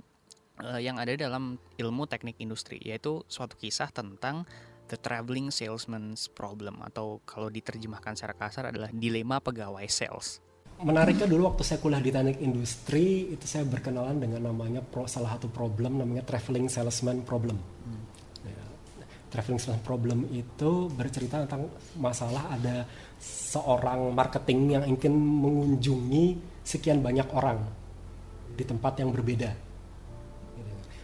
uh, 0.60 0.76
yang 0.76 1.00
ada 1.00 1.16
dalam 1.16 1.56
ilmu 1.80 2.04
teknik 2.04 2.36
industri, 2.36 2.76
yaitu 2.84 3.24
suatu 3.32 3.56
kisah 3.56 3.88
tentang 3.88 4.44
the 4.92 5.00
traveling 5.00 5.48
salesman's 5.48 6.28
problem 6.28 6.84
atau 6.84 7.24
kalau 7.24 7.48
diterjemahkan 7.48 8.20
secara 8.20 8.36
kasar 8.36 8.64
adalah 8.68 8.92
dilema 8.92 9.40
pegawai 9.40 9.88
sales 9.88 10.44
menariknya 10.82 11.26
dulu 11.30 11.54
waktu 11.54 11.62
saya 11.62 11.78
kuliah 11.78 12.02
di 12.02 12.10
teknik 12.10 12.38
industri 12.42 13.30
itu 13.30 13.46
saya 13.46 13.62
berkenalan 13.64 14.18
dengan 14.18 14.50
namanya 14.50 14.82
pro, 14.82 15.06
salah 15.06 15.38
satu 15.38 15.48
problem 15.48 16.02
namanya 16.02 16.26
traveling 16.26 16.66
salesman 16.66 17.22
problem. 17.22 17.56
Hmm. 17.56 18.02
Ya, 18.44 18.62
traveling 19.30 19.62
salesman 19.62 19.86
problem 19.86 20.26
itu 20.34 20.90
bercerita 20.92 21.46
tentang 21.46 21.70
masalah 21.96 22.52
ada 22.52 22.84
seorang 23.22 24.10
marketing 24.12 24.60
yang 24.78 24.84
ingin 24.84 25.14
mengunjungi 25.14 26.24
sekian 26.66 27.00
banyak 27.00 27.26
orang 27.32 27.62
di 28.52 28.64
tempat 28.66 28.98
yang 28.98 29.14
berbeda. 29.14 29.72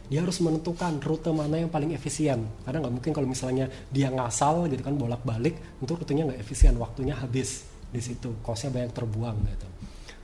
Dia 0.08 0.24
harus 0.24 0.40
menentukan 0.40 0.96
rute 1.04 1.28
mana 1.28 1.60
yang 1.60 1.68
paling 1.68 1.92
efisien. 1.92 2.48
Karena 2.64 2.80
nggak 2.80 2.94
mungkin 2.96 3.12
kalau 3.12 3.28
misalnya 3.28 3.68
dia 3.92 4.08
ngasal 4.08 4.64
gitu 4.72 4.80
kan 4.80 4.96
bolak-balik, 4.96 5.60
itu 5.84 5.92
rutenya 5.92 6.32
nggak 6.32 6.40
efisien, 6.40 6.80
waktunya 6.80 7.12
habis 7.12 7.68
di 7.88 8.00
situ 8.02 8.40
kosnya 8.44 8.70
banyak 8.74 8.92
terbuang 8.92 9.38
gitu. 9.48 9.68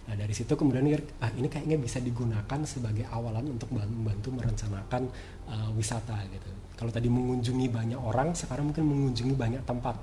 Nah 0.05 0.15
dari 0.21 0.35
situ 0.37 0.53
kemudian 0.53 0.85
ah 1.25 1.33
ini 1.33 1.49
kayaknya 1.49 1.81
bisa 1.81 1.97
digunakan 2.01 2.61
sebagai 2.69 3.09
awalan 3.09 3.57
untuk 3.57 3.73
membantu 3.73 4.29
merencanakan 4.37 5.09
uh, 5.49 5.71
wisata 5.73 6.21
gitu. 6.29 6.49
Kalau 6.77 6.91
tadi 6.93 7.09
mengunjungi 7.09 7.67
banyak 7.71 8.01
orang 8.01 8.37
sekarang 8.37 8.69
mungkin 8.69 8.85
mengunjungi 8.85 9.35
banyak 9.39 9.63
tempat. 9.65 9.97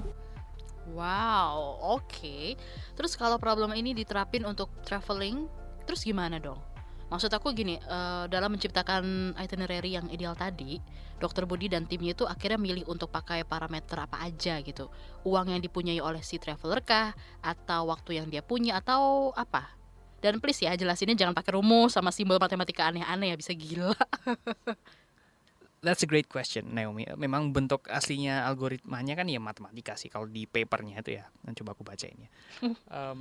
Wow 0.92 1.78
oke. 1.82 2.10
Okay. 2.10 2.58
terus 2.98 3.14
kalau 3.14 3.38
problem 3.38 3.72
ini 3.78 3.94
diterapin 3.94 4.44
untuk 4.44 4.68
traveling 4.82 5.46
terus 5.86 6.02
gimana 6.02 6.42
dong 6.42 6.71
Maksud 7.12 7.28
aku 7.36 7.52
gini, 7.52 7.76
uh, 7.92 8.24
dalam 8.32 8.56
menciptakan 8.56 9.36
itinerary 9.36 10.00
yang 10.00 10.08
ideal 10.08 10.32
tadi, 10.32 10.80
Dokter 11.20 11.44
Budi 11.44 11.68
dan 11.68 11.84
timnya 11.84 12.16
itu 12.16 12.24
akhirnya 12.24 12.56
milih 12.56 12.88
untuk 12.88 13.12
pakai 13.12 13.44
parameter 13.44 14.00
apa 14.00 14.24
aja 14.24 14.64
gitu. 14.64 14.88
Uang 15.28 15.52
yang 15.52 15.60
dipunyai 15.60 16.00
oleh 16.00 16.24
si 16.24 16.40
traveler 16.40 16.80
kah, 16.80 17.12
atau 17.44 17.92
waktu 17.92 18.24
yang 18.24 18.32
dia 18.32 18.40
punya, 18.40 18.80
atau 18.80 19.36
apa? 19.36 19.76
Dan 20.24 20.40
please 20.40 20.64
ya 20.64 20.72
jelasinnya 20.78 21.20
jangan 21.20 21.36
pakai 21.36 21.60
rumus 21.60 22.00
sama 22.00 22.16
simbol 22.16 22.40
matematika 22.40 22.88
aneh-aneh 22.88 23.34
ya 23.34 23.36
bisa 23.36 23.52
gila. 23.52 23.92
That's 25.84 26.06
a 26.06 26.10
great 26.10 26.30
question, 26.30 26.78
Naomi. 26.78 27.10
Memang 27.18 27.52
bentuk 27.52 27.90
aslinya 27.90 28.46
algoritmanya 28.46 29.18
kan 29.18 29.26
ya 29.26 29.42
matematika 29.42 29.98
sih 29.98 30.14
kalau 30.14 30.30
di 30.30 30.46
papernya 30.46 31.02
itu 31.02 31.18
ya. 31.18 31.26
Coba 31.58 31.74
aku 31.74 31.82
bacain 31.82 32.16
ya. 32.22 32.30
um, 32.96 33.18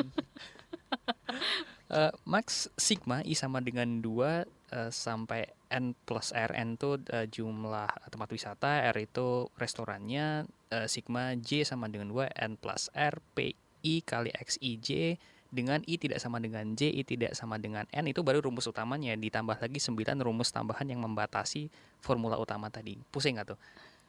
Uh, 1.91 2.15
max 2.23 2.71
sigma 2.79 3.19
i 3.27 3.35
sama 3.35 3.59
dengan 3.59 3.99
2 3.99 4.07
uh, 4.07 4.47
eh, 4.47 4.91
sampai 4.95 5.51
n 5.75 5.99
plus 6.07 6.31
r 6.31 6.55
n 6.55 6.79
itu 6.79 7.03
uh, 7.03 7.27
jumlah 7.27 7.91
tempat 8.07 8.31
wisata, 8.31 8.87
r 8.87 8.95
itu 8.95 9.51
restorannya, 9.59 10.47
uh, 10.71 10.87
sigma 10.87 11.35
j 11.35 11.67
sama 11.67 11.91
dengan 11.91 12.15
2 12.15 12.31
n 12.47 12.55
plus 12.55 12.95
r 12.95 13.19
p 13.35 13.59
i 13.83 14.07
kali 14.07 14.31
x 14.31 14.63
i 14.63 14.79
j 14.79 15.19
dengan 15.51 15.83
i 15.91 15.99
tidak 15.99 16.23
sama 16.23 16.39
dengan 16.39 16.79
j, 16.79 16.95
i 16.95 17.03
tidak 17.03 17.35
sama 17.35 17.59
dengan 17.59 17.83
n 17.91 18.07
itu 18.07 18.23
baru 18.23 18.39
rumus 18.39 18.71
utamanya 18.71 19.19
ditambah 19.19 19.59
lagi 19.59 19.83
9 19.83 19.99
rumus 20.23 20.55
tambahan 20.55 20.87
yang 20.87 21.03
membatasi 21.03 21.75
formula 21.99 22.39
utama 22.39 22.71
tadi. 22.71 23.03
Pusing 23.11 23.35
nggak 23.35 23.51
tuh? 23.51 23.59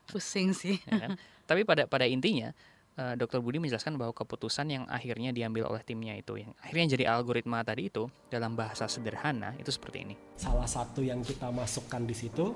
Pusing 0.05 0.53
sih. 0.53 0.77
Ya 0.85 1.09
kan? 1.09 1.11
Tapi 1.49 1.65
pada 1.65 1.89
pada 1.89 2.05
intinya 2.05 2.53
uh, 2.97 3.13
eh, 3.13 3.15
Dr. 3.15 3.39
Budi 3.39 3.61
menjelaskan 3.61 3.95
bahwa 3.95 4.11
keputusan 4.11 4.67
yang 4.71 4.83
akhirnya 4.89 5.31
diambil 5.31 5.69
oleh 5.69 5.83
timnya 5.85 6.17
itu 6.17 6.41
yang 6.41 6.51
akhirnya 6.59 6.97
jadi 6.97 7.03
algoritma 7.11 7.63
tadi 7.63 7.87
itu 7.87 8.09
dalam 8.27 8.57
bahasa 8.57 8.89
sederhana 8.89 9.55
itu 9.55 9.71
seperti 9.71 10.03
ini. 10.03 10.15
Salah 10.35 10.67
satu 10.67 11.05
yang 11.05 11.21
kita 11.23 11.51
masukkan 11.53 12.01
di 12.03 12.15
situ 12.15 12.51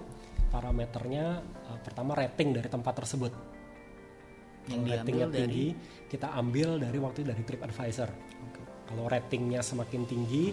parameternya 0.51 1.43
uh, 1.71 1.79
pertama 1.83 2.15
rating 2.17 2.55
dari 2.55 2.67
tempat 2.67 2.93
tersebut. 3.03 3.31
Yang, 4.65 4.81
yang 4.81 4.83
ratingnya 4.97 5.27
tinggi 5.29 5.67
dari... 5.77 6.09
kita 6.09 6.27
ambil 6.33 6.81
dari 6.81 6.97
waktu 6.97 7.21
dari 7.21 7.41
TripAdvisor. 7.45 8.09
Okay. 8.49 8.63
Kalau 8.89 9.05
ratingnya 9.05 9.61
semakin 9.61 10.09
tinggi, 10.09 10.49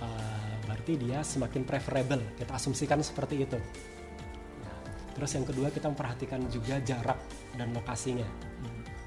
uh, 0.00 0.54
berarti 0.64 0.96
dia 0.96 1.20
semakin 1.20 1.62
preferable. 1.68 2.22
Kita 2.40 2.56
asumsikan 2.56 3.04
seperti 3.04 3.44
itu. 3.44 3.58
Nah, 4.64 4.76
terus 5.12 5.36
yang 5.36 5.44
kedua 5.44 5.68
kita 5.68 5.92
memperhatikan 5.92 6.48
juga 6.48 6.80
jarak 6.80 7.20
dan 7.60 7.76
lokasinya. 7.76 8.24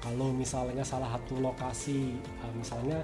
Kalau 0.06 0.30
misalnya 0.30 0.86
salah 0.86 1.18
satu 1.18 1.42
lokasi, 1.42 2.14
uh, 2.46 2.54
misalnya 2.54 3.02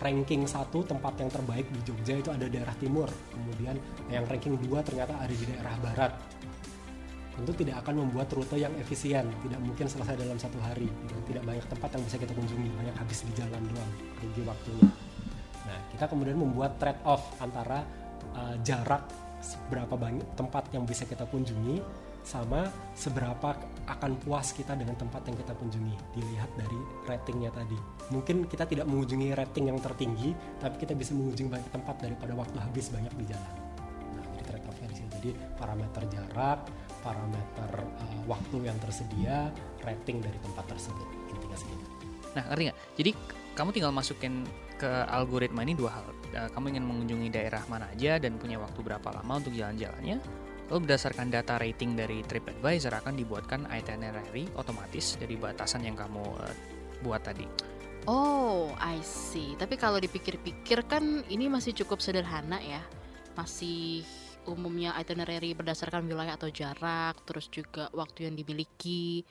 ranking 0.00 0.48
satu 0.48 0.80
tempat 0.80 1.12
yang 1.20 1.28
terbaik 1.28 1.68
di 1.68 1.80
Jogja 1.84 2.16
itu 2.16 2.32
ada 2.32 2.48
daerah 2.48 2.72
timur, 2.80 3.04
kemudian 3.28 3.76
yang 4.08 4.24
ranking 4.24 4.56
dua 4.64 4.80
ternyata 4.80 5.12
ada 5.20 5.28
di 5.28 5.44
daerah 5.44 5.76
barat. 5.84 6.16
Tentu 7.36 7.52
tidak 7.52 7.84
akan 7.84 8.08
membuat 8.08 8.32
rute 8.32 8.56
yang 8.56 8.72
efisien, 8.80 9.28
tidak 9.44 9.60
mungkin 9.60 9.84
selesai 9.92 10.16
dalam 10.16 10.40
satu 10.40 10.56
hari. 10.64 10.88
Tidak 11.28 11.44
banyak 11.44 11.68
tempat 11.68 11.92
yang 11.92 12.02
bisa 12.08 12.16
kita 12.16 12.32
kunjungi, 12.32 12.68
banyak 12.80 12.96
habis 12.96 13.18
di 13.20 13.32
jalan 13.36 13.60
doang, 13.68 13.92
rugi 14.24 14.42
waktunya. 14.48 14.88
Nah, 15.68 15.78
kita 15.92 16.04
kemudian 16.08 16.40
membuat 16.40 16.80
trade 16.80 17.00
off 17.04 17.36
antara 17.44 17.84
uh, 18.32 18.56
jarak 18.64 19.04
seberapa 19.44 20.00
banyak 20.00 20.24
tempat 20.32 20.72
yang 20.72 20.88
bisa 20.88 21.04
kita 21.04 21.28
kunjungi 21.28 21.80
sama 22.24 22.68
seberapa 22.96 23.56
akan 23.90 24.22
puas 24.22 24.54
kita 24.54 24.78
dengan 24.78 24.94
tempat 24.94 25.26
yang 25.26 25.34
kita 25.34 25.52
kunjungi 25.58 25.94
dilihat 26.14 26.50
dari 26.54 26.78
ratingnya 27.10 27.50
tadi. 27.50 27.78
Mungkin 28.14 28.46
kita 28.46 28.64
tidak 28.66 28.86
mengunjungi 28.86 29.34
rating 29.34 29.74
yang 29.74 29.78
tertinggi 29.82 30.30
tapi 30.62 30.78
kita 30.78 30.94
bisa 30.94 31.12
mengunjungi 31.18 31.50
banyak 31.50 31.70
tempat 31.74 31.96
daripada 31.98 32.32
waktu 32.38 32.56
habis 32.62 32.86
banyak 32.94 33.10
di 33.18 33.24
jalan. 33.26 33.54
Nah 34.14 34.24
jadi 34.38 34.42
trade 34.46 34.66
offnya 34.70 34.88
di 34.90 34.96
sini 34.96 35.08
jadi 35.20 35.30
parameter 35.58 36.02
jarak 36.08 36.60
parameter 37.00 37.70
uh, 37.80 38.20
waktu 38.28 38.56
yang 38.68 38.76
tersedia 38.78 39.48
rating 39.82 40.22
dari 40.22 40.38
tempat 40.38 40.64
tersebut. 40.70 41.08
Intinya 41.32 41.56
segitu 41.58 41.86
nah 42.30 42.46
ngerti 42.46 42.62
nggak? 42.70 42.78
Jadi 42.94 43.10
kamu 43.58 43.70
tinggal 43.74 43.90
masukin 43.90 44.46
ke 44.78 44.90
algoritma 45.10 45.66
ini 45.66 45.74
dua 45.74 45.98
hal. 45.98 46.06
Uh, 46.30 46.48
kamu 46.54 46.78
ingin 46.78 46.84
mengunjungi 46.86 47.28
daerah 47.34 47.62
mana 47.66 47.90
aja 47.90 48.22
dan 48.22 48.38
punya 48.38 48.62
waktu 48.62 48.78
berapa 48.86 49.08
lama 49.10 49.42
untuk 49.42 49.50
jalan-jalannya 49.50 50.22
Lalu 50.70 50.86
berdasarkan 50.86 51.34
data 51.34 51.58
rating 51.58 51.98
dari 51.98 52.22
TripAdvisor 52.22 52.94
akan 53.02 53.18
dibuatkan 53.18 53.66
itinerary 53.74 54.46
otomatis 54.54 55.18
dari 55.18 55.34
batasan 55.34 55.82
yang 55.82 55.98
kamu 55.98 56.22
uh, 56.22 56.54
buat 57.02 57.26
tadi. 57.26 57.42
Oh, 58.06 58.72
I 58.78 59.02
see. 59.02 59.58
Tapi 59.58 59.74
kalau 59.74 59.98
dipikir-pikir 59.98 60.86
kan 60.86 61.26
ini 61.26 61.50
masih 61.50 61.74
cukup 61.74 61.98
sederhana 61.98 62.62
ya. 62.62 62.80
Masih 63.34 64.06
umumnya 64.48 64.96
itinerary 64.96 65.52
berdasarkan 65.52 66.06
wilayah 66.06 66.38
atau 66.38 66.48
jarak, 66.48 67.18
terus 67.28 67.50
juga 67.52 67.90
waktu 67.92 68.30
yang 68.30 68.38
dimiliki. 68.38 69.26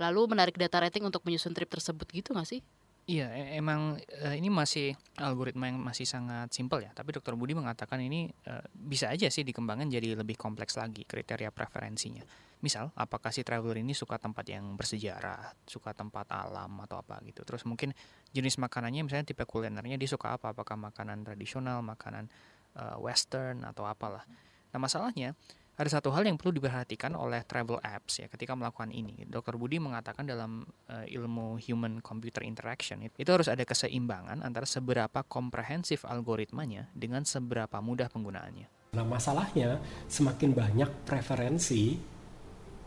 Lalu 0.00 0.32
menarik 0.32 0.56
data 0.56 0.80
rating 0.80 1.04
untuk 1.04 1.26
menyusun 1.26 1.52
trip 1.52 1.68
tersebut 1.68 2.08
gitu 2.14 2.32
nggak 2.32 2.48
sih? 2.48 2.64
Iya, 3.08 3.32
e, 3.32 3.58
emang 3.58 3.96
uh, 3.96 4.34
ini 4.36 4.52
masih 4.52 4.94
algoritma 5.18 5.66
yang 5.66 5.80
masih 5.80 6.06
sangat 6.06 6.52
simpel 6.52 6.84
ya. 6.84 6.92
Tapi 6.92 7.16
Dokter 7.16 7.34
Budi 7.34 7.56
mengatakan 7.56 7.98
ini 7.98 8.28
uh, 8.46 8.62
bisa 8.70 9.10
aja 9.10 9.26
sih 9.32 9.42
dikembangkan 9.42 9.88
jadi 9.88 10.14
lebih 10.14 10.36
kompleks 10.36 10.76
lagi 10.76 11.08
kriteria 11.08 11.50
preferensinya. 11.50 12.22
Misal, 12.60 12.92
apakah 12.92 13.32
si 13.32 13.40
traveler 13.40 13.80
ini 13.80 13.96
suka 13.96 14.20
tempat 14.20 14.44
yang 14.44 14.76
bersejarah, 14.76 15.56
suka 15.64 15.96
tempat 15.96 16.28
alam 16.28 16.76
atau 16.84 17.00
apa 17.00 17.16
gitu. 17.24 17.40
Terus 17.40 17.64
mungkin 17.64 17.96
jenis 18.36 18.60
makanannya 18.60 19.08
misalnya 19.08 19.32
tipe 19.32 19.48
kulinernya 19.48 19.96
dia 19.96 20.10
suka 20.10 20.36
apa? 20.36 20.52
Apakah 20.52 20.76
makanan 20.76 21.24
tradisional, 21.24 21.80
makanan 21.80 22.28
uh, 22.76 23.00
western 23.00 23.64
atau 23.64 23.88
apalah. 23.88 24.22
Nah, 24.70 24.78
masalahnya 24.78 25.34
ada 25.80 25.88
satu 25.88 26.12
hal 26.12 26.28
yang 26.28 26.36
perlu 26.36 26.60
diperhatikan 26.60 27.16
oleh 27.16 27.40
travel 27.48 27.80
apps 27.80 28.20
ya 28.20 28.28
ketika 28.28 28.52
melakukan 28.52 28.92
ini. 28.92 29.24
Dr. 29.24 29.56
Budi 29.56 29.80
mengatakan 29.80 30.28
dalam 30.28 30.60
uh, 30.92 31.08
ilmu 31.08 31.56
human 31.56 32.04
computer 32.04 32.44
interaction 32.44 33.00
itu 33.00 33.30
harus 33.32 33.48
ada 33.48 33.64
keseimbangan 33.64 34.44
antara 34.44 34.68
seberapa 34.68 35.24
komprehensif 35.24 36.04
algoritmanya 36.04 36.92
dengan 36.92 37.24
seberapa 37.24 37.80
mudah 37.80 38.12
penggunaannya. 38.12 38.92
Nah, 38.92 39.06
masalahnya 39.08 39.80
semakin 40.04 40.52
banyak 40.52 40.90
preferensi 41.08 41.96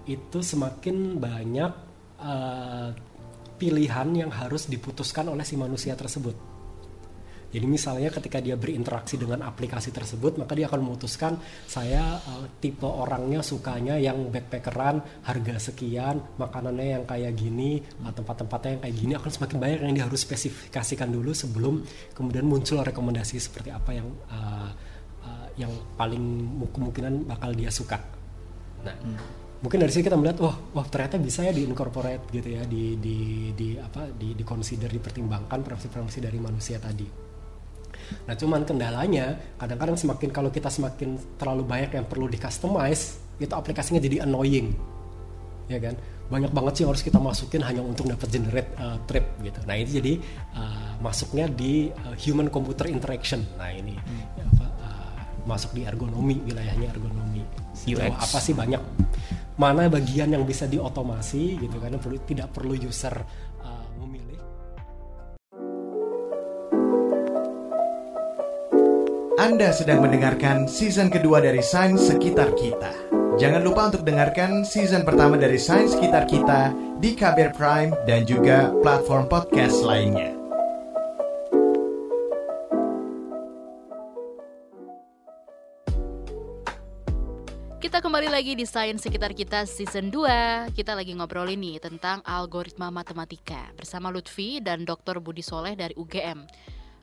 itu 0.06 0.40
semakin 0.46 1.18
banyak 1.18 1.72
uh, 2.22 2.94
pilihan 3.58 4.10
yang 4.14 4.30
harus 4.30 4.70
diputuskan 4.70 5.34
oleh 5.34 5.42
si 5.42 5.58
manusia 5.58 5.98
tersebut. 5.98 6.53
Jadi 7.54 7.66
misalnya 7.70 8.10
ketika 8.10 8.42
dia 8.42 8.58
berinteraksi 8.58 9.14
dengan 9.14 9.46
aplikasi 9.46 9.94
tersebut, 9.94 10.42
maka 10.42 10.58
dia 10.58 10.66
akan 10.66 10.82
memutuskan 10.82 11.38
saya 11.70 12.18
uh, 12.18 12.50
tipe 12.58 12.90
orangnya 12.90 13.46
sukanya 13.46 13.94
yang 14.02 14.34
backpackeran, 14.34 15.22
harga 15.22 15.70
sekian, 15.70 16.18
makanannya 16.42 16.98
yang 16.98 17.04
kayak 17.06 17.38
gini, 17.38 17.78
uh, 18.02 18.10
tempat-tempatnya 18.10 18.70
yang 18.74 18.82
kayak 18.82 18.96
gini 18.98 19.14
akan 19.14 19.30
semakin 19.30 19.58
banyak 19.62 19.80
yang 19.86 19.94
dia 19.94 20.06
harus 20.10 20.26
spesifikasikan 20.26 21.14
dulu 21.14 21.30
sebelum 21.30 21.86
kemudian 22.18 22.50
muncul 22.50 22.82
rekomendasi 22.82 23.38
seperti 23.38 23.70
apa 23.70 23.92
yang 23.94 24.10
uh, 24.34 24.74
uh, 25.22 25.48
yang 25.54 25.70
paling 25.94 26.50
kemungkinan 26.74 27.30
bakal 27.30 27.54
dia 27.54 27.70
suka. 27.70 28.02
Nah, 28.82 28.98
hmm. 28.98 29.62
mungkin 29.62 29.78
dari 29.78 29.94
sini 29.94 30.10
kita 30.10 30.18
melihat, 30.18 30.42
wah, 30.42 30.58
wah 30.74 30.86
ternyata 30.90 31.22
bisa 31.22 31.46
ya 31.46 31.54
di 31.54 31.70
incorporate 31.70 32.34
gitu 32.34 32.50
ya, 32.50 32.66
di 32.66 32.98
di 32.98 33.18
di 33.54 33.78
apa, 33.78 34.10
di 34.10 34.34
di 34.34 34.42
consider 34.42 34.90
dipertimbangkan 34.90 35.62
preferensi 35.62 36.18
dari 36.18 36.42
manusia 36.42 36.82
tadi. 36.82 37.33
Nah 38.24 38.36
cuman 38.40 38.64
kendalanya 38.64 39.36
kadang-kadang 39.60 40.00
semakin 40.00 40.30
kalau 40.32 40.50
kita 40.50 40.72
semakin 40.72 41.20
terlalu 41.36 41.64
banyak 41.68 41.92
yang 42.00 42.06
perlu 42.08 42.32
di 42.32 42.40
customize 42.40 43.20
itu 43.42 43.52
aplikasinya 43.52 44.00
jadi 44.00 44.24
annoying, 44.24 44.72
ya 45.68 45.80
kan? 45.82 45.96
Banyak 46.32 46.56
banget 46.56 46.74
sih 46.82 46.86
harus 46.88 47.04
kita 47.04 47.20
masukin 47.20 47.60
hanya 47.66 47.84
untuk 47.84 48.08
dapat 48.08 48.32
generate 48.32 48.72
uh, 48.80 48.96
trip 49.04 49.28
gitu. 49.44 49.60
Nah 49.68 49.76
itu 49.76 50.00
jadi 50.00 50.14
uh, 50.56 50.92
masuknya 51.04 51.52
di 51.52 51.92
uh, 51.92 52.16
human 52.16 52.48
computer 52.48 52.88
interaction. 52.88 53.44
Nah 53.60 53.70
ini 53.70 54.00
hmm. 54.00 54.24
ya, 54.40 54.46
apa, 54.48 54.66
uh, 54.82 55.14
masuk 55.44 55.76
di 55.76 55.84
ergonomi 55.84 56.40
wilayahnya 56.48 56.96
ergonomi. 56.96 57.44
UX. 57.84 58.16
Apa 58.16 58.40
sih 58.40 58.56
banyak 58.56 58.80
mana 59.54 59.86
bagian 59.86 60.34
yang 60.34 60.48
bisa 60.50 60.66
diotomasi 60.66 61.62
gitu 61.62 61.78
karena 61.78 62.02
perlu 62.02 62.18
tidak 62.26 62.50
perlu 62.50 62.74
user 62.74 63.14
Anda 69.44 69.76
sedang 69.76 70.00
mendengarkan 70.00 70.72
season 70.72 71.12
kedua 71.12 71.44
dari 71.44 71.60
Sains 71.60 72.08
Sekitar 72.08 72.56
Kita. 72.56 73.12
Jangan 73.36 73.60
lupa 73.60 73.92
untuk 73.92 74.08
dengarkan 74.08 74.64
season 74.64 75.04
pertama 75.04 75.36
dari 75.36 75.60
Sains 75.60 76.00
Sekitar 76.00 76.32
Kita 76.32 76.72
di 77.04 77.12
KBR 77.12 77.52
Prime 77.52 77.92
dan 78.08 78.24
juga 78.24 78.72
platform 78.80 79.28
podcast 79.28 79.84
lainnya. 79.84 80.32
Kita 87.84 88.00
kembali 88.00 88.32
lagi 88.32 88.56
di 88.56 88.64
Sains 88.64 89.04
Sekitar 89.04 89.36
Kita 89.36 89.68
season 89.68 90.08
2 90.08 90.72
Kita 90.72 90.96
lagi 90.96 91.12
ngobrol 91.20 91.52
ini 91.52 91.84
tentang 91.84 92.24
algoritma 92.24 92.88
matematika 92.96 93.76
Bersama 93.76 94.08
Lutfi 94.08 94.64
dan 94.64 94.88
Dr. 94.88 95.20
Budi 95.20 95.44
Soleh 95.44 95.76
dari 95.76 95.92
UGM 96.00 96.48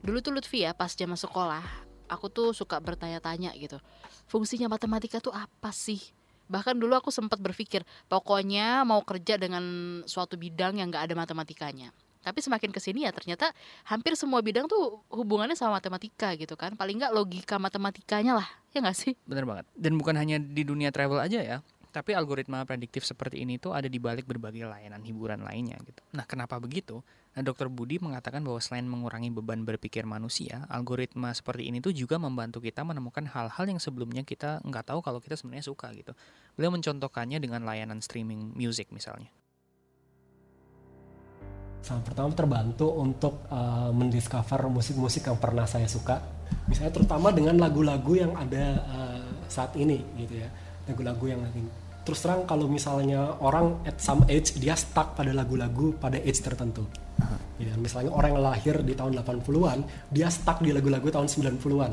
Dulu 0.00 0.24
tuh 0.24 0.32
Lutfi 0.32 0.64
ya 0.64 0.72
pas 0.72 0.96
zaman 0.96 1.20
sekolah 1.20 1.89
aku 2.10 2.26
tuh 2.26 2.50
suka 2.50 2.82
bertanya-tanya 2.82 3.54
gitu. 3.54 3.78
Fungsinya 4.26 4.66
matematika 4.66 5.22
tuh 5.22 5.30
apa 5.30 5.70
sih? 5.70 6.02
Bahkan 6.50 6.74
dulu 6.74 6.98
aku 6.98 7.14
sempat 7.14 7.38
berpikir 7.38 7.86
pokoknya 8.10 8.82
mau 8.82 8.98
kerja 9.06 9.38
dengan 9.38 9.62
suatu 10.10 10.34
bidang 10.34 10.82
yang 10.82 10.90
gak 10.90 11.06
ada 11.06 11.14
matematikanya. 11.14 11.94
Tapi 12.20 12.42
semakin 12.44 12.68
ke 12.68 12.82
sini 12.82 13.08
ya 13.08 13.16
ternyata 13.16 13.48
hampir 13.88 14.12
semua 14.12 14.44
bidang 14.44 14.68
tuh 14.68 15.00
hubungannya 15.08 15.56
sama 15.56 15.80
matematika 15.80 16.36
gitu 16.36 16.52
kan. 16.52 16.76
Paling 16.76 17.00
nggak 17.00 17.14
logika 17.16 17.56
matematikanya 17.56 18.36
lah 18.36 18.48
ya 18.76 18.84
nggak 18.84 18.98
sih? 18.98 19.16
Bener 19.24 19.48
banget. 19.48 19.64
Dan 19.72 19.96
bukan 19.96 20.20
hanya 20.20 20.36
di 20.36 20.60
dunia 20.60 20.92
travel 20.92 21.16
aja 21.16 21.40
ya 21.40 21.58
tapi 21.90 22.14
algoritma 22.14 22.62
prediktif 22.62 23.02
seperti 23.02 23.42
ini 23.42 23.58
tuh 23.58 23.74
ada 23.74 23.90
di 23.90 23.98
balik 23.98 24.24
berbagai 24.24 24.62
layanan 24.62 25.02
hiburan 25.02 25.42
lainnya 25.42 25.76
gitu. 25.82 26.00
Nah, 26.14 26.22
kenapa 26.24 26.56
begitu? 26.62 27.02
Nah, 27.30 27.46
Dr. 27.46 27.70
Budi 27.70 28.02
mengatakan 28.02 28.42
bahwa 28.42 28.58
selain 28.58 28.90
mengurangi 28.90 29.30
beban 29.30 29.62
berpikir 29.62 30.02
manusia, 30.02 30.66
algoritma 30.66 31.30
seperti 31.30 31.70
ini 31.70 31.78
tuh 31.78 31.94
juga 31.94 32.18
membantu 32.18 32.58
kita 32.58 32.82
menemukan 32.82 33.22
hal-hal 33.30 33.64
yang 33.70 33.78
sebelumnya 33.78 34.26
kita 34.26 34.58
nggak 34.66 34.90
tahu 34.90 34.98
kalau 34.98 35.22
kita 35.22 35.38
sebenarnya 35.38 35.70
suka 35.70 35.94
gitu. 35.94 36.10
Beliau 36.58 36.74
mencontohkannya 36.74 37.38
dengan 37.38 37.62
layanan 37.62 38.02
streaming 38.02 38.58
music 38.58 38.90
misalnya. 38.90 39.30
Sama 41.86 42.02
pertama 42.02 42.34
terbantu 42.34 42.92
untuk 42.98 43.46
uh, 43.48 43.94
mendiscover 43.94 44.66
musik-musik 44.68 45.30
yang 45.30 45.38
pernah 45.38 45.64
saya 45.64 45.86
suka. 45.86 46.18
Misalnya 46.66 46.92
terutama 46.92 47.30
dengan 47.30 47.56
lagu-lagu 47.62 48.12
yang 48.18 48.34
ada 48.34 48.64
uh, 48.90 49.22
saat 49.46 49.74
ini 49.78 50.02
gitu 50.18 50.42
ya 50.42 50.50
lagu-lagu 50.86 51.24
yang 51.30 51.40
terus 52.06 52.22
terang 52.24 52.42
kalau 52.48 52.66
misalnya 52.66 53.38
orang 53.38 53.82
at 53.84 54.00
some 54.00 54.24
age 54.26 54.56
dia 54.56 54.74
stuck 54.74 55.14
pada 55.14 55.30
lagu-lagu 55.30 55.92
pada 55.98 56.16
age 56.16 56.40
tertentu 56.40 56.86
ya, 57.60 57.74
misalnya 57.76 58.10
orang 58.10 58.36
yang 58.36 58.42
lahir 58.42 58.76
di 58.80 58.94
tahun 58.96 59.20
80-an 59.20 59.78
dia 60.08 60.32
stuck 60.32 60.64
di 60.64 60.72
lagu-lagu 60.72 61.06
tahun 61.12 61.28
90-an 61.28 61.92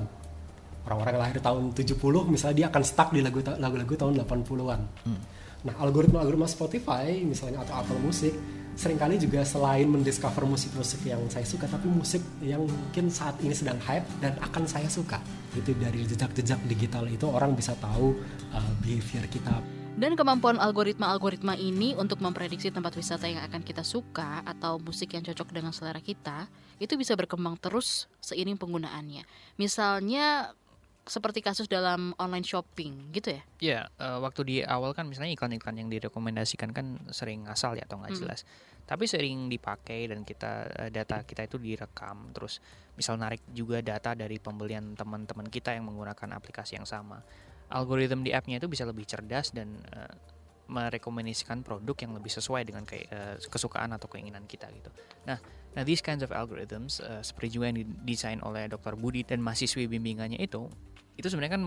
orang-orang 0.88 1.14
yang 1.20 1.24
lahir 1.28 1.40
tahun 1.44 1.64
70 1.76 2.00
misalnya 2.32 2.56
dia 2.56 2.68
akan 2.72 2.84
stuck 2.88 3.10
di 3.12 3.20
lagu-lagu 3.20 3.94
tahun 4.00 4.24
80-an 4.24 4.82
hmm. 5.04 5.20
nah 5.68 5.74
algoritma-algoritma 5.84 6.48
Spotify 6.48 7.20
misalnya 7.28 7.68
atau 7.68 7.84
Apple 7.84 8.00
Music 8.00 8.32
sering 8.78 9.02
kali 9.02 9.18
juga 9.18 9.42
selain 9.42 9.90
mendiscover 9.90 10.46
musik-musik 10.46 11.02
yang 11.10 11.20
saya 11.34 11.44
suka 11.44 11.66
tapi 11.66 11.90
musik 11.90 12.22
yang 12.46 12.62
mungkin 12.62 13.10
saat 13.10 13.34
ini 13.42 13.50
sedang 13.50 13.82
hype 13.82 14.06
dan 14.22 14.38
akan 14.38 14.70
saya 14.70 14.86
suka. 14.86 15.18
Itu 15.58 15.74
dari 15.82 16.06
jejak-jejak 16.06 16.62
digital 16.70 17.10
itu 17.10 17.26
orang 17.26 17.58
bisa 17.58 17.74
tahu 17.82 18.14
uh, 18.54 18.72
behavior 18.86 19.26
kita 19.34 19.58
Dan 19.98 20.14
kemampuan 20.14 20.62
algoritma-algoritma 20.62 21.58
ini 21.58 21.98
untuk 21.98 22.22
memprediksi 22.22 22.70
tempat 22.70 22.94
wisata 22.94 23.26
yang 23.26 23.42
akan 23.42 23.66
kita 23.66 23.82
suka 23.82 24.46
atau 24.46 24.78
musik 24.78 25.18
yang 25.18 25.26
cocok 25.26 25.50
dengan 25.50 25.74
selera 25.74 25.98
kita, 25.98 26.46
itu 26.78 26.94
bisa 26.94 27.18
berkembang 27.18 27.58
terus 27.58 28.06
seiring 28.22 28.62
penggunaannya. 28.62 29.26
Misalnya 29.58 30.54
seperti 31.02 31.42
kasus 31.42 31.66
dalam 31.66 32.14
online 32.22 32.46
shopping 32.46 33.10
gitu 33.10 33.34
ya. 33.34 33.42
Ya, 33.58 33.82
eh, 33.98 34.20
waktu 34.22 34.42
di 34.46 34.56
awal 34.62 34.94
kan 34.94 35.10
misalnya 35.10 35.34
iklan-iklan 35.34 35.82
yang 35.82 35.90
direkomendasikan 35.90 36.78
kan 36.78 37.02
sering 37.10 37.50
ngasal 37.50 37.74
ya 37.74 37.90
atau 37.90 37.98
nggak 37.98 38.14
Hmm. 38.14 38.22
jelas. 38.22 38.46
Tapi 38.86 39.10
sering 39.10 39.50
dipakai 39.50 40.14
dan 40.14 40.22
kita 40.22 40.78
eh, 40.78 40.90
data 40.94 41.26
kita 41.26 41.50
itu 41.50 41.58
direkam, 41.58 42.30
terus 42.38 42.62
misal 42.94 43.18
narik 43.18 43.42
juga 43.50 43.82
data 43.82 44.14
dari 44.14 44.38
pembelian 44.38 44.94
teman-teman 44.94 45.50
kita 45.50 45.74
yang 45.74 45.90
menggunakan 45.90 46.38
aplikasi 46.38 46.78
yang 46.78 46.86
sama. 46.86 47.24
Algoritma 47.68 48.24
di 48.24 48.32
app-nya 48.32 48.64
itu 48.64 48.72
bisa 48.72 48.88
lebih 48.88 49.04
cerdas 49.04 49.52
dan 49.52 49.76
eh, 49.92 50.14
merekomendasikan 50.68 51.64
produk 51.64 51.96
yang 52.04 52.12
lebih 52.16 52.32
sesuai 52.32 52.68
dengan 52.68 52.84
kayak 52.84 53.08
eh, 53.08 53.36
kesukaan 53.48 53.96
atau 53.96 54.08
keinginan 54.12 54.44
kita 54.48 54.68
gitu. 54.72 54.92
Nah, 55.28 55.40
nah 55.76 55.84
these 55.84 56.04
kinds 56.04 56.24
of 56.24 56.32
algorithms 56.36 57.00
eh, 57.00 57.24
seperti 57.24 57.60
juga 57.60 57.72
yang 57.72 57.80
didesain 57.84 58.40
oleh 58.44 58.68
Dr. 58.68 59.00
Budi 59.00 59.24
dan 59.24 59.40
mahasiswi 59.40 59.88
bimbingannya 59.88 60.40
itu 60.40 60.68
itu 61.18 61.28
sebenarnya 61.34 61.58
kan 61.58 61.64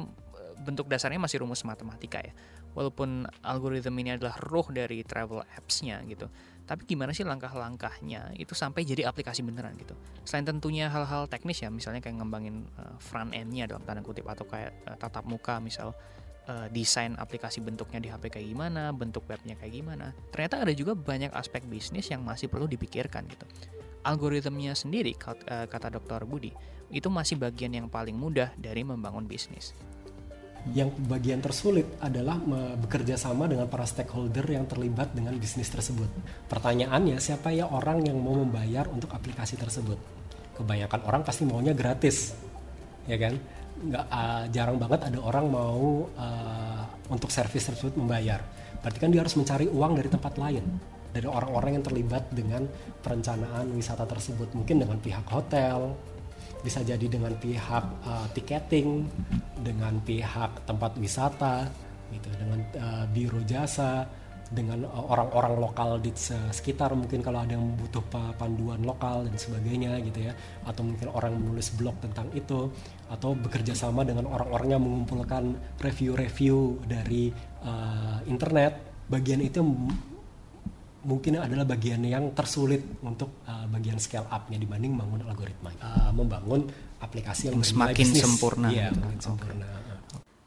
bentuk 0.60 0.86
dasarnya 0.86 1.18
masih 1.18 1.40
rumus 1.42 1.64
matematika 1.64 2.20
ya. 2.20 2.32
Walaupun 2.76 3.26
algoritma 3.42 3.98
ini 3.98 4.14
adalah 4.14 4.38
roh 4.38 4.68
dari 4.70 5.02
travel 5.02 5.42
apps-nya 5.56 5.98
gitu. 6.06 6.30
Tapi 6.68 6.86
gimana 6.86 7.10
sih 7.10 7.26
langkah-langkahnya 7.26 8.38
itu 8.38 8.54
sampai 8.54 8.86
jadi 8.86 9.10
aplikasi 9.10 9.42
beneran 9.42 9.74
gitu. 9.74 9.98
Selain 10.22 10.46
tentunya 10.46 10.86
hal-hal 10.86 11.26
teknis 11.26 11.58
ya, 11.58 11.72
misalnya 11.72 11.98
kayak 11.98 12.22
ngembangin 12.22 12.62
eh, 12.78 12.94
front 13.02 13.34
end-nya 13.34 13.66
dalam 13.66 13.82
tanda 13.82 14.06
kutip 14.06 14.22
atau 14.30 14.46
kayak 14.46 14.70
eh, 14.86 14.96
tatap 15.00 15.26
muka 15.26 15.58
misal 15.58 15.90
eh, 16.46 16.70
desain 16.70 17.18
aplikasi 17.18 17.58
bentuknya 17.58 17.98
di 17.98 18.06
HP 18.06 18.30
kayak 18.30 18.46
gimana, 18.46 18.94
bentuk 18.94 19.26
webnya 19.26 19.58
kayak 19.58 19.74
gimana. 19.74 20.14
Ternyata 20.30 20.62
ada 20.62 20.70
juga 20.70 20.94
banyak 20.94 21.34
aspek 21.34 21.66
bisnis 21.66 22.06
yang 22.06 22.22
masih 22.22 22.46
perlu 22.46 22.70
dipikirkan 22.70 23.26
gitu. 23.26 23.50
Algoritmnya 24.06 24.78
sendiri 24.78 25.18
kat- 25.18 25.42
eh, 25.50 25.66
kata 25.66 25.90
Dr. 25.90 26.22
Budi 26.22 26.54
itu 26.90 27.06
masih 27.10 27.38
bagian 27.38 27.70
yang 27.74 27.86
paling 27.90 28.14
mudah 28.14 28.54
dari 28.58 28.82
membangun 28.86 29.26
bisnis. 29.26 29.74
Yang 30.76 30.92
bagian 31.08 31.40
tersulit 31.40 31.88
adalah 32.04 32.36
bekerja 32.76 33.16
sama 33.16 33.48
dengan 33.48 33.64
para 33.66 33.88
stakeholder 33.88 34.44
yang 34.44 34.68
terlibat 34.68 35.16
dengan 35.16 35.32
bisnis 35.40 35.72
tersebut. 35.72 36.06
Pertanyaannya, 36.46 37.16
siapa 37.16 37.48
ya 37.48 37.64
orang 37.66 38.04
yang 38.04 38.20
mau 38.20 38.36
membayar 38.36 38.84
untuk 38.92 39.08
aplikasi 39.10 39.56
tersebut? 39.56 39.96
Kebanyakan 40.60 41.00
orang 41.08 41.22
pasti 41.24 41.48
maunya 41.48 41.72
gratis, 41.72 42.36
ya 43.08 43.16
kan? 43.16 43.40
Nggak, 43.80 44.04
ah, 44.12 44.44
jarang 44.52 44.76
banget 44.76 45.00
ada 45.08 45.18
orang 45.24 45.46
mau 45.48 46.04
ah, 46.20 46.84
untuk 47.08 47.32
servis 47.32 47.64
tersebut 47.64 47.96
membayar. 47.96 48.44
Berarti 48.84 48.98
kan 49.00 49.08
dia 49.08 49.24
harus 49.24 49.36
mencari 49.40 49.64
uang 49.64 49.92
dari 49.96 50.08
tempat 50.12 50.36
lain, 50.36 50.64
dari 51.08 51.24
orang-orang 51.24 51.80
yang 51.80 51.84
terlibat 51.84 52.28
dengan 52.28 52.68
perencanaan 53.00 53.72
wisata 53.72 54.04
tersebut, 54.04 54.52
mungkin 54.52 54.84
dengan 54.84 55.00
pihak 55.00 55.24
hotel, 55.32 55.96
bisa 56.60 56.84
jadi 56.84 57.06
dengan 57.08 57.32
pihak 57.36 57.84
uh, 58.04 58.26
tiketing, 58.36 59.08
dengan 59.60 59.96
pihak 60.04 60.64
tempat 60.68 60.96
wisata, 61.00 61.68
gitu, 62.12 62.28
dengan 62.36 62.60
uh, 62.76 63.04
biro 63.08 63.40
jasa, 63.48 64.04
dengan 64.50 64.82
uh, 64.82 65.04
orang-orang 65.14 65.62
lokal 65.62 65.90
di 66.02 66.10
se- 66.12 66.50
sekitar 66.50 66.90
mungkin 66.98 67.22
kalau 67.22 67.46
ada 67.46 67.54
yang 67.54 67.70
butuh 67.78 68.02
pa- 68.10 68.34
panduan 68.34 68.82
lokal 68.82 69.24
dan 69.24 69.36
sebagainya 69.38 70.02
gitu 70.04 70.26
ya, 70.28 70.34
atau 70.66 70.82
mungkin 70.84 71.08
orang 71.14 71.38
menulis 71.38 71.70
blog 71.78 71.96
tentang 72.02 72.28
itu, 72.36 72.68
atau 73.08 73.32
bekerja 73.32 73.72
sama 73.72 74.02
dengan 74.02 74.26
orang-orang 74.28 74.68
yang 74.74 74.82
mengumpulkan 74.82 75.56
review-review 75.80 76.82
dari 76.84 77.30
uh, 77.64 78.20
internet. 78.28 78.90
Bagian 79.10 79.42
itu 79.42 79.58
mungkin 81.04 81.40
adalah 81.40 81.64
bagian 81.64 82.04
yang 82.04 82.32
tersulit 82.36 82.84
untuk 83.00 83.40
uh, 83.48 83.64
bagian 83.68 83.96
scale 83.96 84.28
up-nya 84.28 84.60
dibanding 84.60 84.92
membangun 84.96 85.24
algoritma, 85.28 85.70
Uh, 85.80 86.12
membangun 86.12 86.68
aplikasi 87.00 87.48
yang, 87.48 87.64
semakin 87.64 88.04
bisnis. 88.04 88.22
sempurna 88.22 88.68
Iya, 88.68 88.92
gitu. 88.92 89.32
sempurna. 89.32 89.66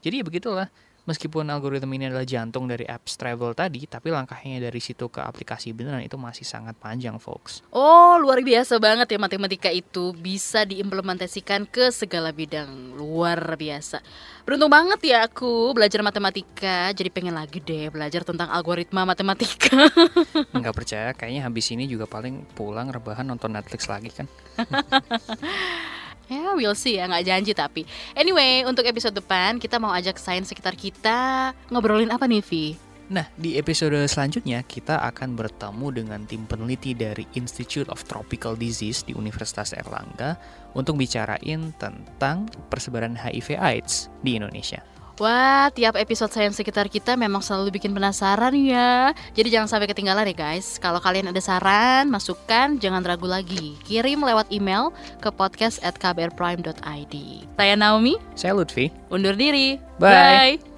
Jadi 0.04 0.14
ya 0.20 0.24
begitulah. 0.24 0.68
Meskipun 1.04 1.52
algoritma 1.52 1.92
ini 1.92 2.08
adalah 2.08 2.24
jantung 2.24 2.64
dari 2.64 2.88
apps 2.88 3.20
travel 3.20 3.52
tadi, 3.52 3.84
tapi 3.84 4.08
langkahnya 4.08 4.56
dari 4.56 4.80
situ 4.80 5.12
ke 5.12 5.20
aplikasi 5.20 5.76
beneran 5.76 6.00
itu 6.00 6.16
masih 6.16 6.48
sangat 6.48 6.72
panjang, 6.80 7.20
folks. 7.20 7.60
Oh, 7.68 8.16
luar 8.16 8.40
biasa 8.40 8.80
banget 8.80 9.12
ya 9.12 9.18
matematika 9.20 9.68
itu 9.68 10.16
bisa 10.16 10.64
diimplementasikan 10.64 11.68
ke 11.68 11.92
segala 11.92 12.32
bidang. 12.32 12.96
Luar 12.96 13.36
biasa. 13.60 14.00
Beruntung 14.48 14.72
banget 14.72 15.00
ya 15.04 15.28
aku 15.28 15.76
belajar 15.76 16.00
matematika, 16.00 16.88
jadi 16.96 17.12
pengen 17.12 17.36
lagi 17.36 17.60
deh 17.60 17.92
belajar 17.92 18.24
tentang 18.24 18.48
algoritma 18.48 19.04
matematika. 19.04 19.76
Nggak 20.56 20.72
percaya, 20.72 21.12
kayaknya 21.12 21.44
habis 21.44 21.68
ini 21.68 21.84
juga 21.84 22.08
paling 22.08 22.48
pulang 22.56 22.88
rebahan 22.88 23.28
nonton 23.28 23.52
Netflix 23.52 23.92
lagi 23.92 24.08
kan. 24.08 24.24
ya, 26.28 26.54
we'll 26.56 26.76
see 26.76 26.96
ya, 27.00 27.08
nggak 27.08 27.24
janji 27.24 27.52
tapi. 27.52 27.82
Anyway, 28.16 28.64
untuk 28.64 28.84
episode 28.84 29.14
depan 29.16 29.60
kita 29.60 29.76
mau 29.80 29.92
ajak 29.92 30.16
sains 30.16 30.48
sekitar 30.48 30.76
kita 30.78 31.52
ngobrolin 31.68 32.12
apa 32.12 32.24
nih, 32.28 32.44
Vi? 32.44 32.66
Nah, 33.04 33.28
di 33.36 33.60
episode 33.60 34.00
selanjutnya 34.08 34.64
kita 34.64 34.96
akan 35.12 35.36
bertemu 35.36 35.86
dengan 35.92 36.20
tim 36.24 36.48
peneliti 36.48 36.96
dari 36.96 37.28
Institute 37.36 37.84
of 37.92 38.00
Tropical 38.08 38.56
Disease 38.56 39.04
di 39.04 39.12
Universitas 39.12 39.76
Erlangga 39.76 40.40
untuk 40.72 40.96
bicarain 40.96 41.76
tentang 41.76 42.48
persebaran 42.72 43.12
HIV 43.12 43.60
AIDS 43.60 44.08
di 44.24 44.40
Indonesia. 44.40 44.93
Wah, 45.14 45.70
tiap 45.70 45.94
episode 45.94 46.34
sains 46.34 46.58
sekitar 46.58 46.90
kita 46.90 47.14
memang 47.14 47.38
selalu 47.38 47.78
bikin 47.78 47.94
penasaran 47.94 48.50
ya. 48.58 49.14
Jadi 49.30 49.48
jangan 49.54 49.70
sampai 49.70 49.86
ketinggalan 49.86 50.26
ya 50.26 50.34
guys. 50.34 50.82
Kalau 50.82 50.98
kalian 50.98 51.30
ada 51.30 51.38
saran, 51.38 52.10
masukan, 52.10 52.82
jangan 52.82 53.06
ragu 53.06 53.30
lagi. 53.30 53.78
Kirim 53.86 54.26
lewat 54.26 54.50
email 54.50 54.90
ke 55.22 55.30
podcast 55.30 55.78
at 55.86 55.94
kbrprime.id. 56.02 57.14
Saya 57.54 57.74
Naomi, 57.78 58.18
Saya 58.34 58.58
Lutfi. 58.58 58.90
undur 59.06 59.38
diri. 59.38 59.78
Bye. 60.02 60.58
Bye. 60.58 60.73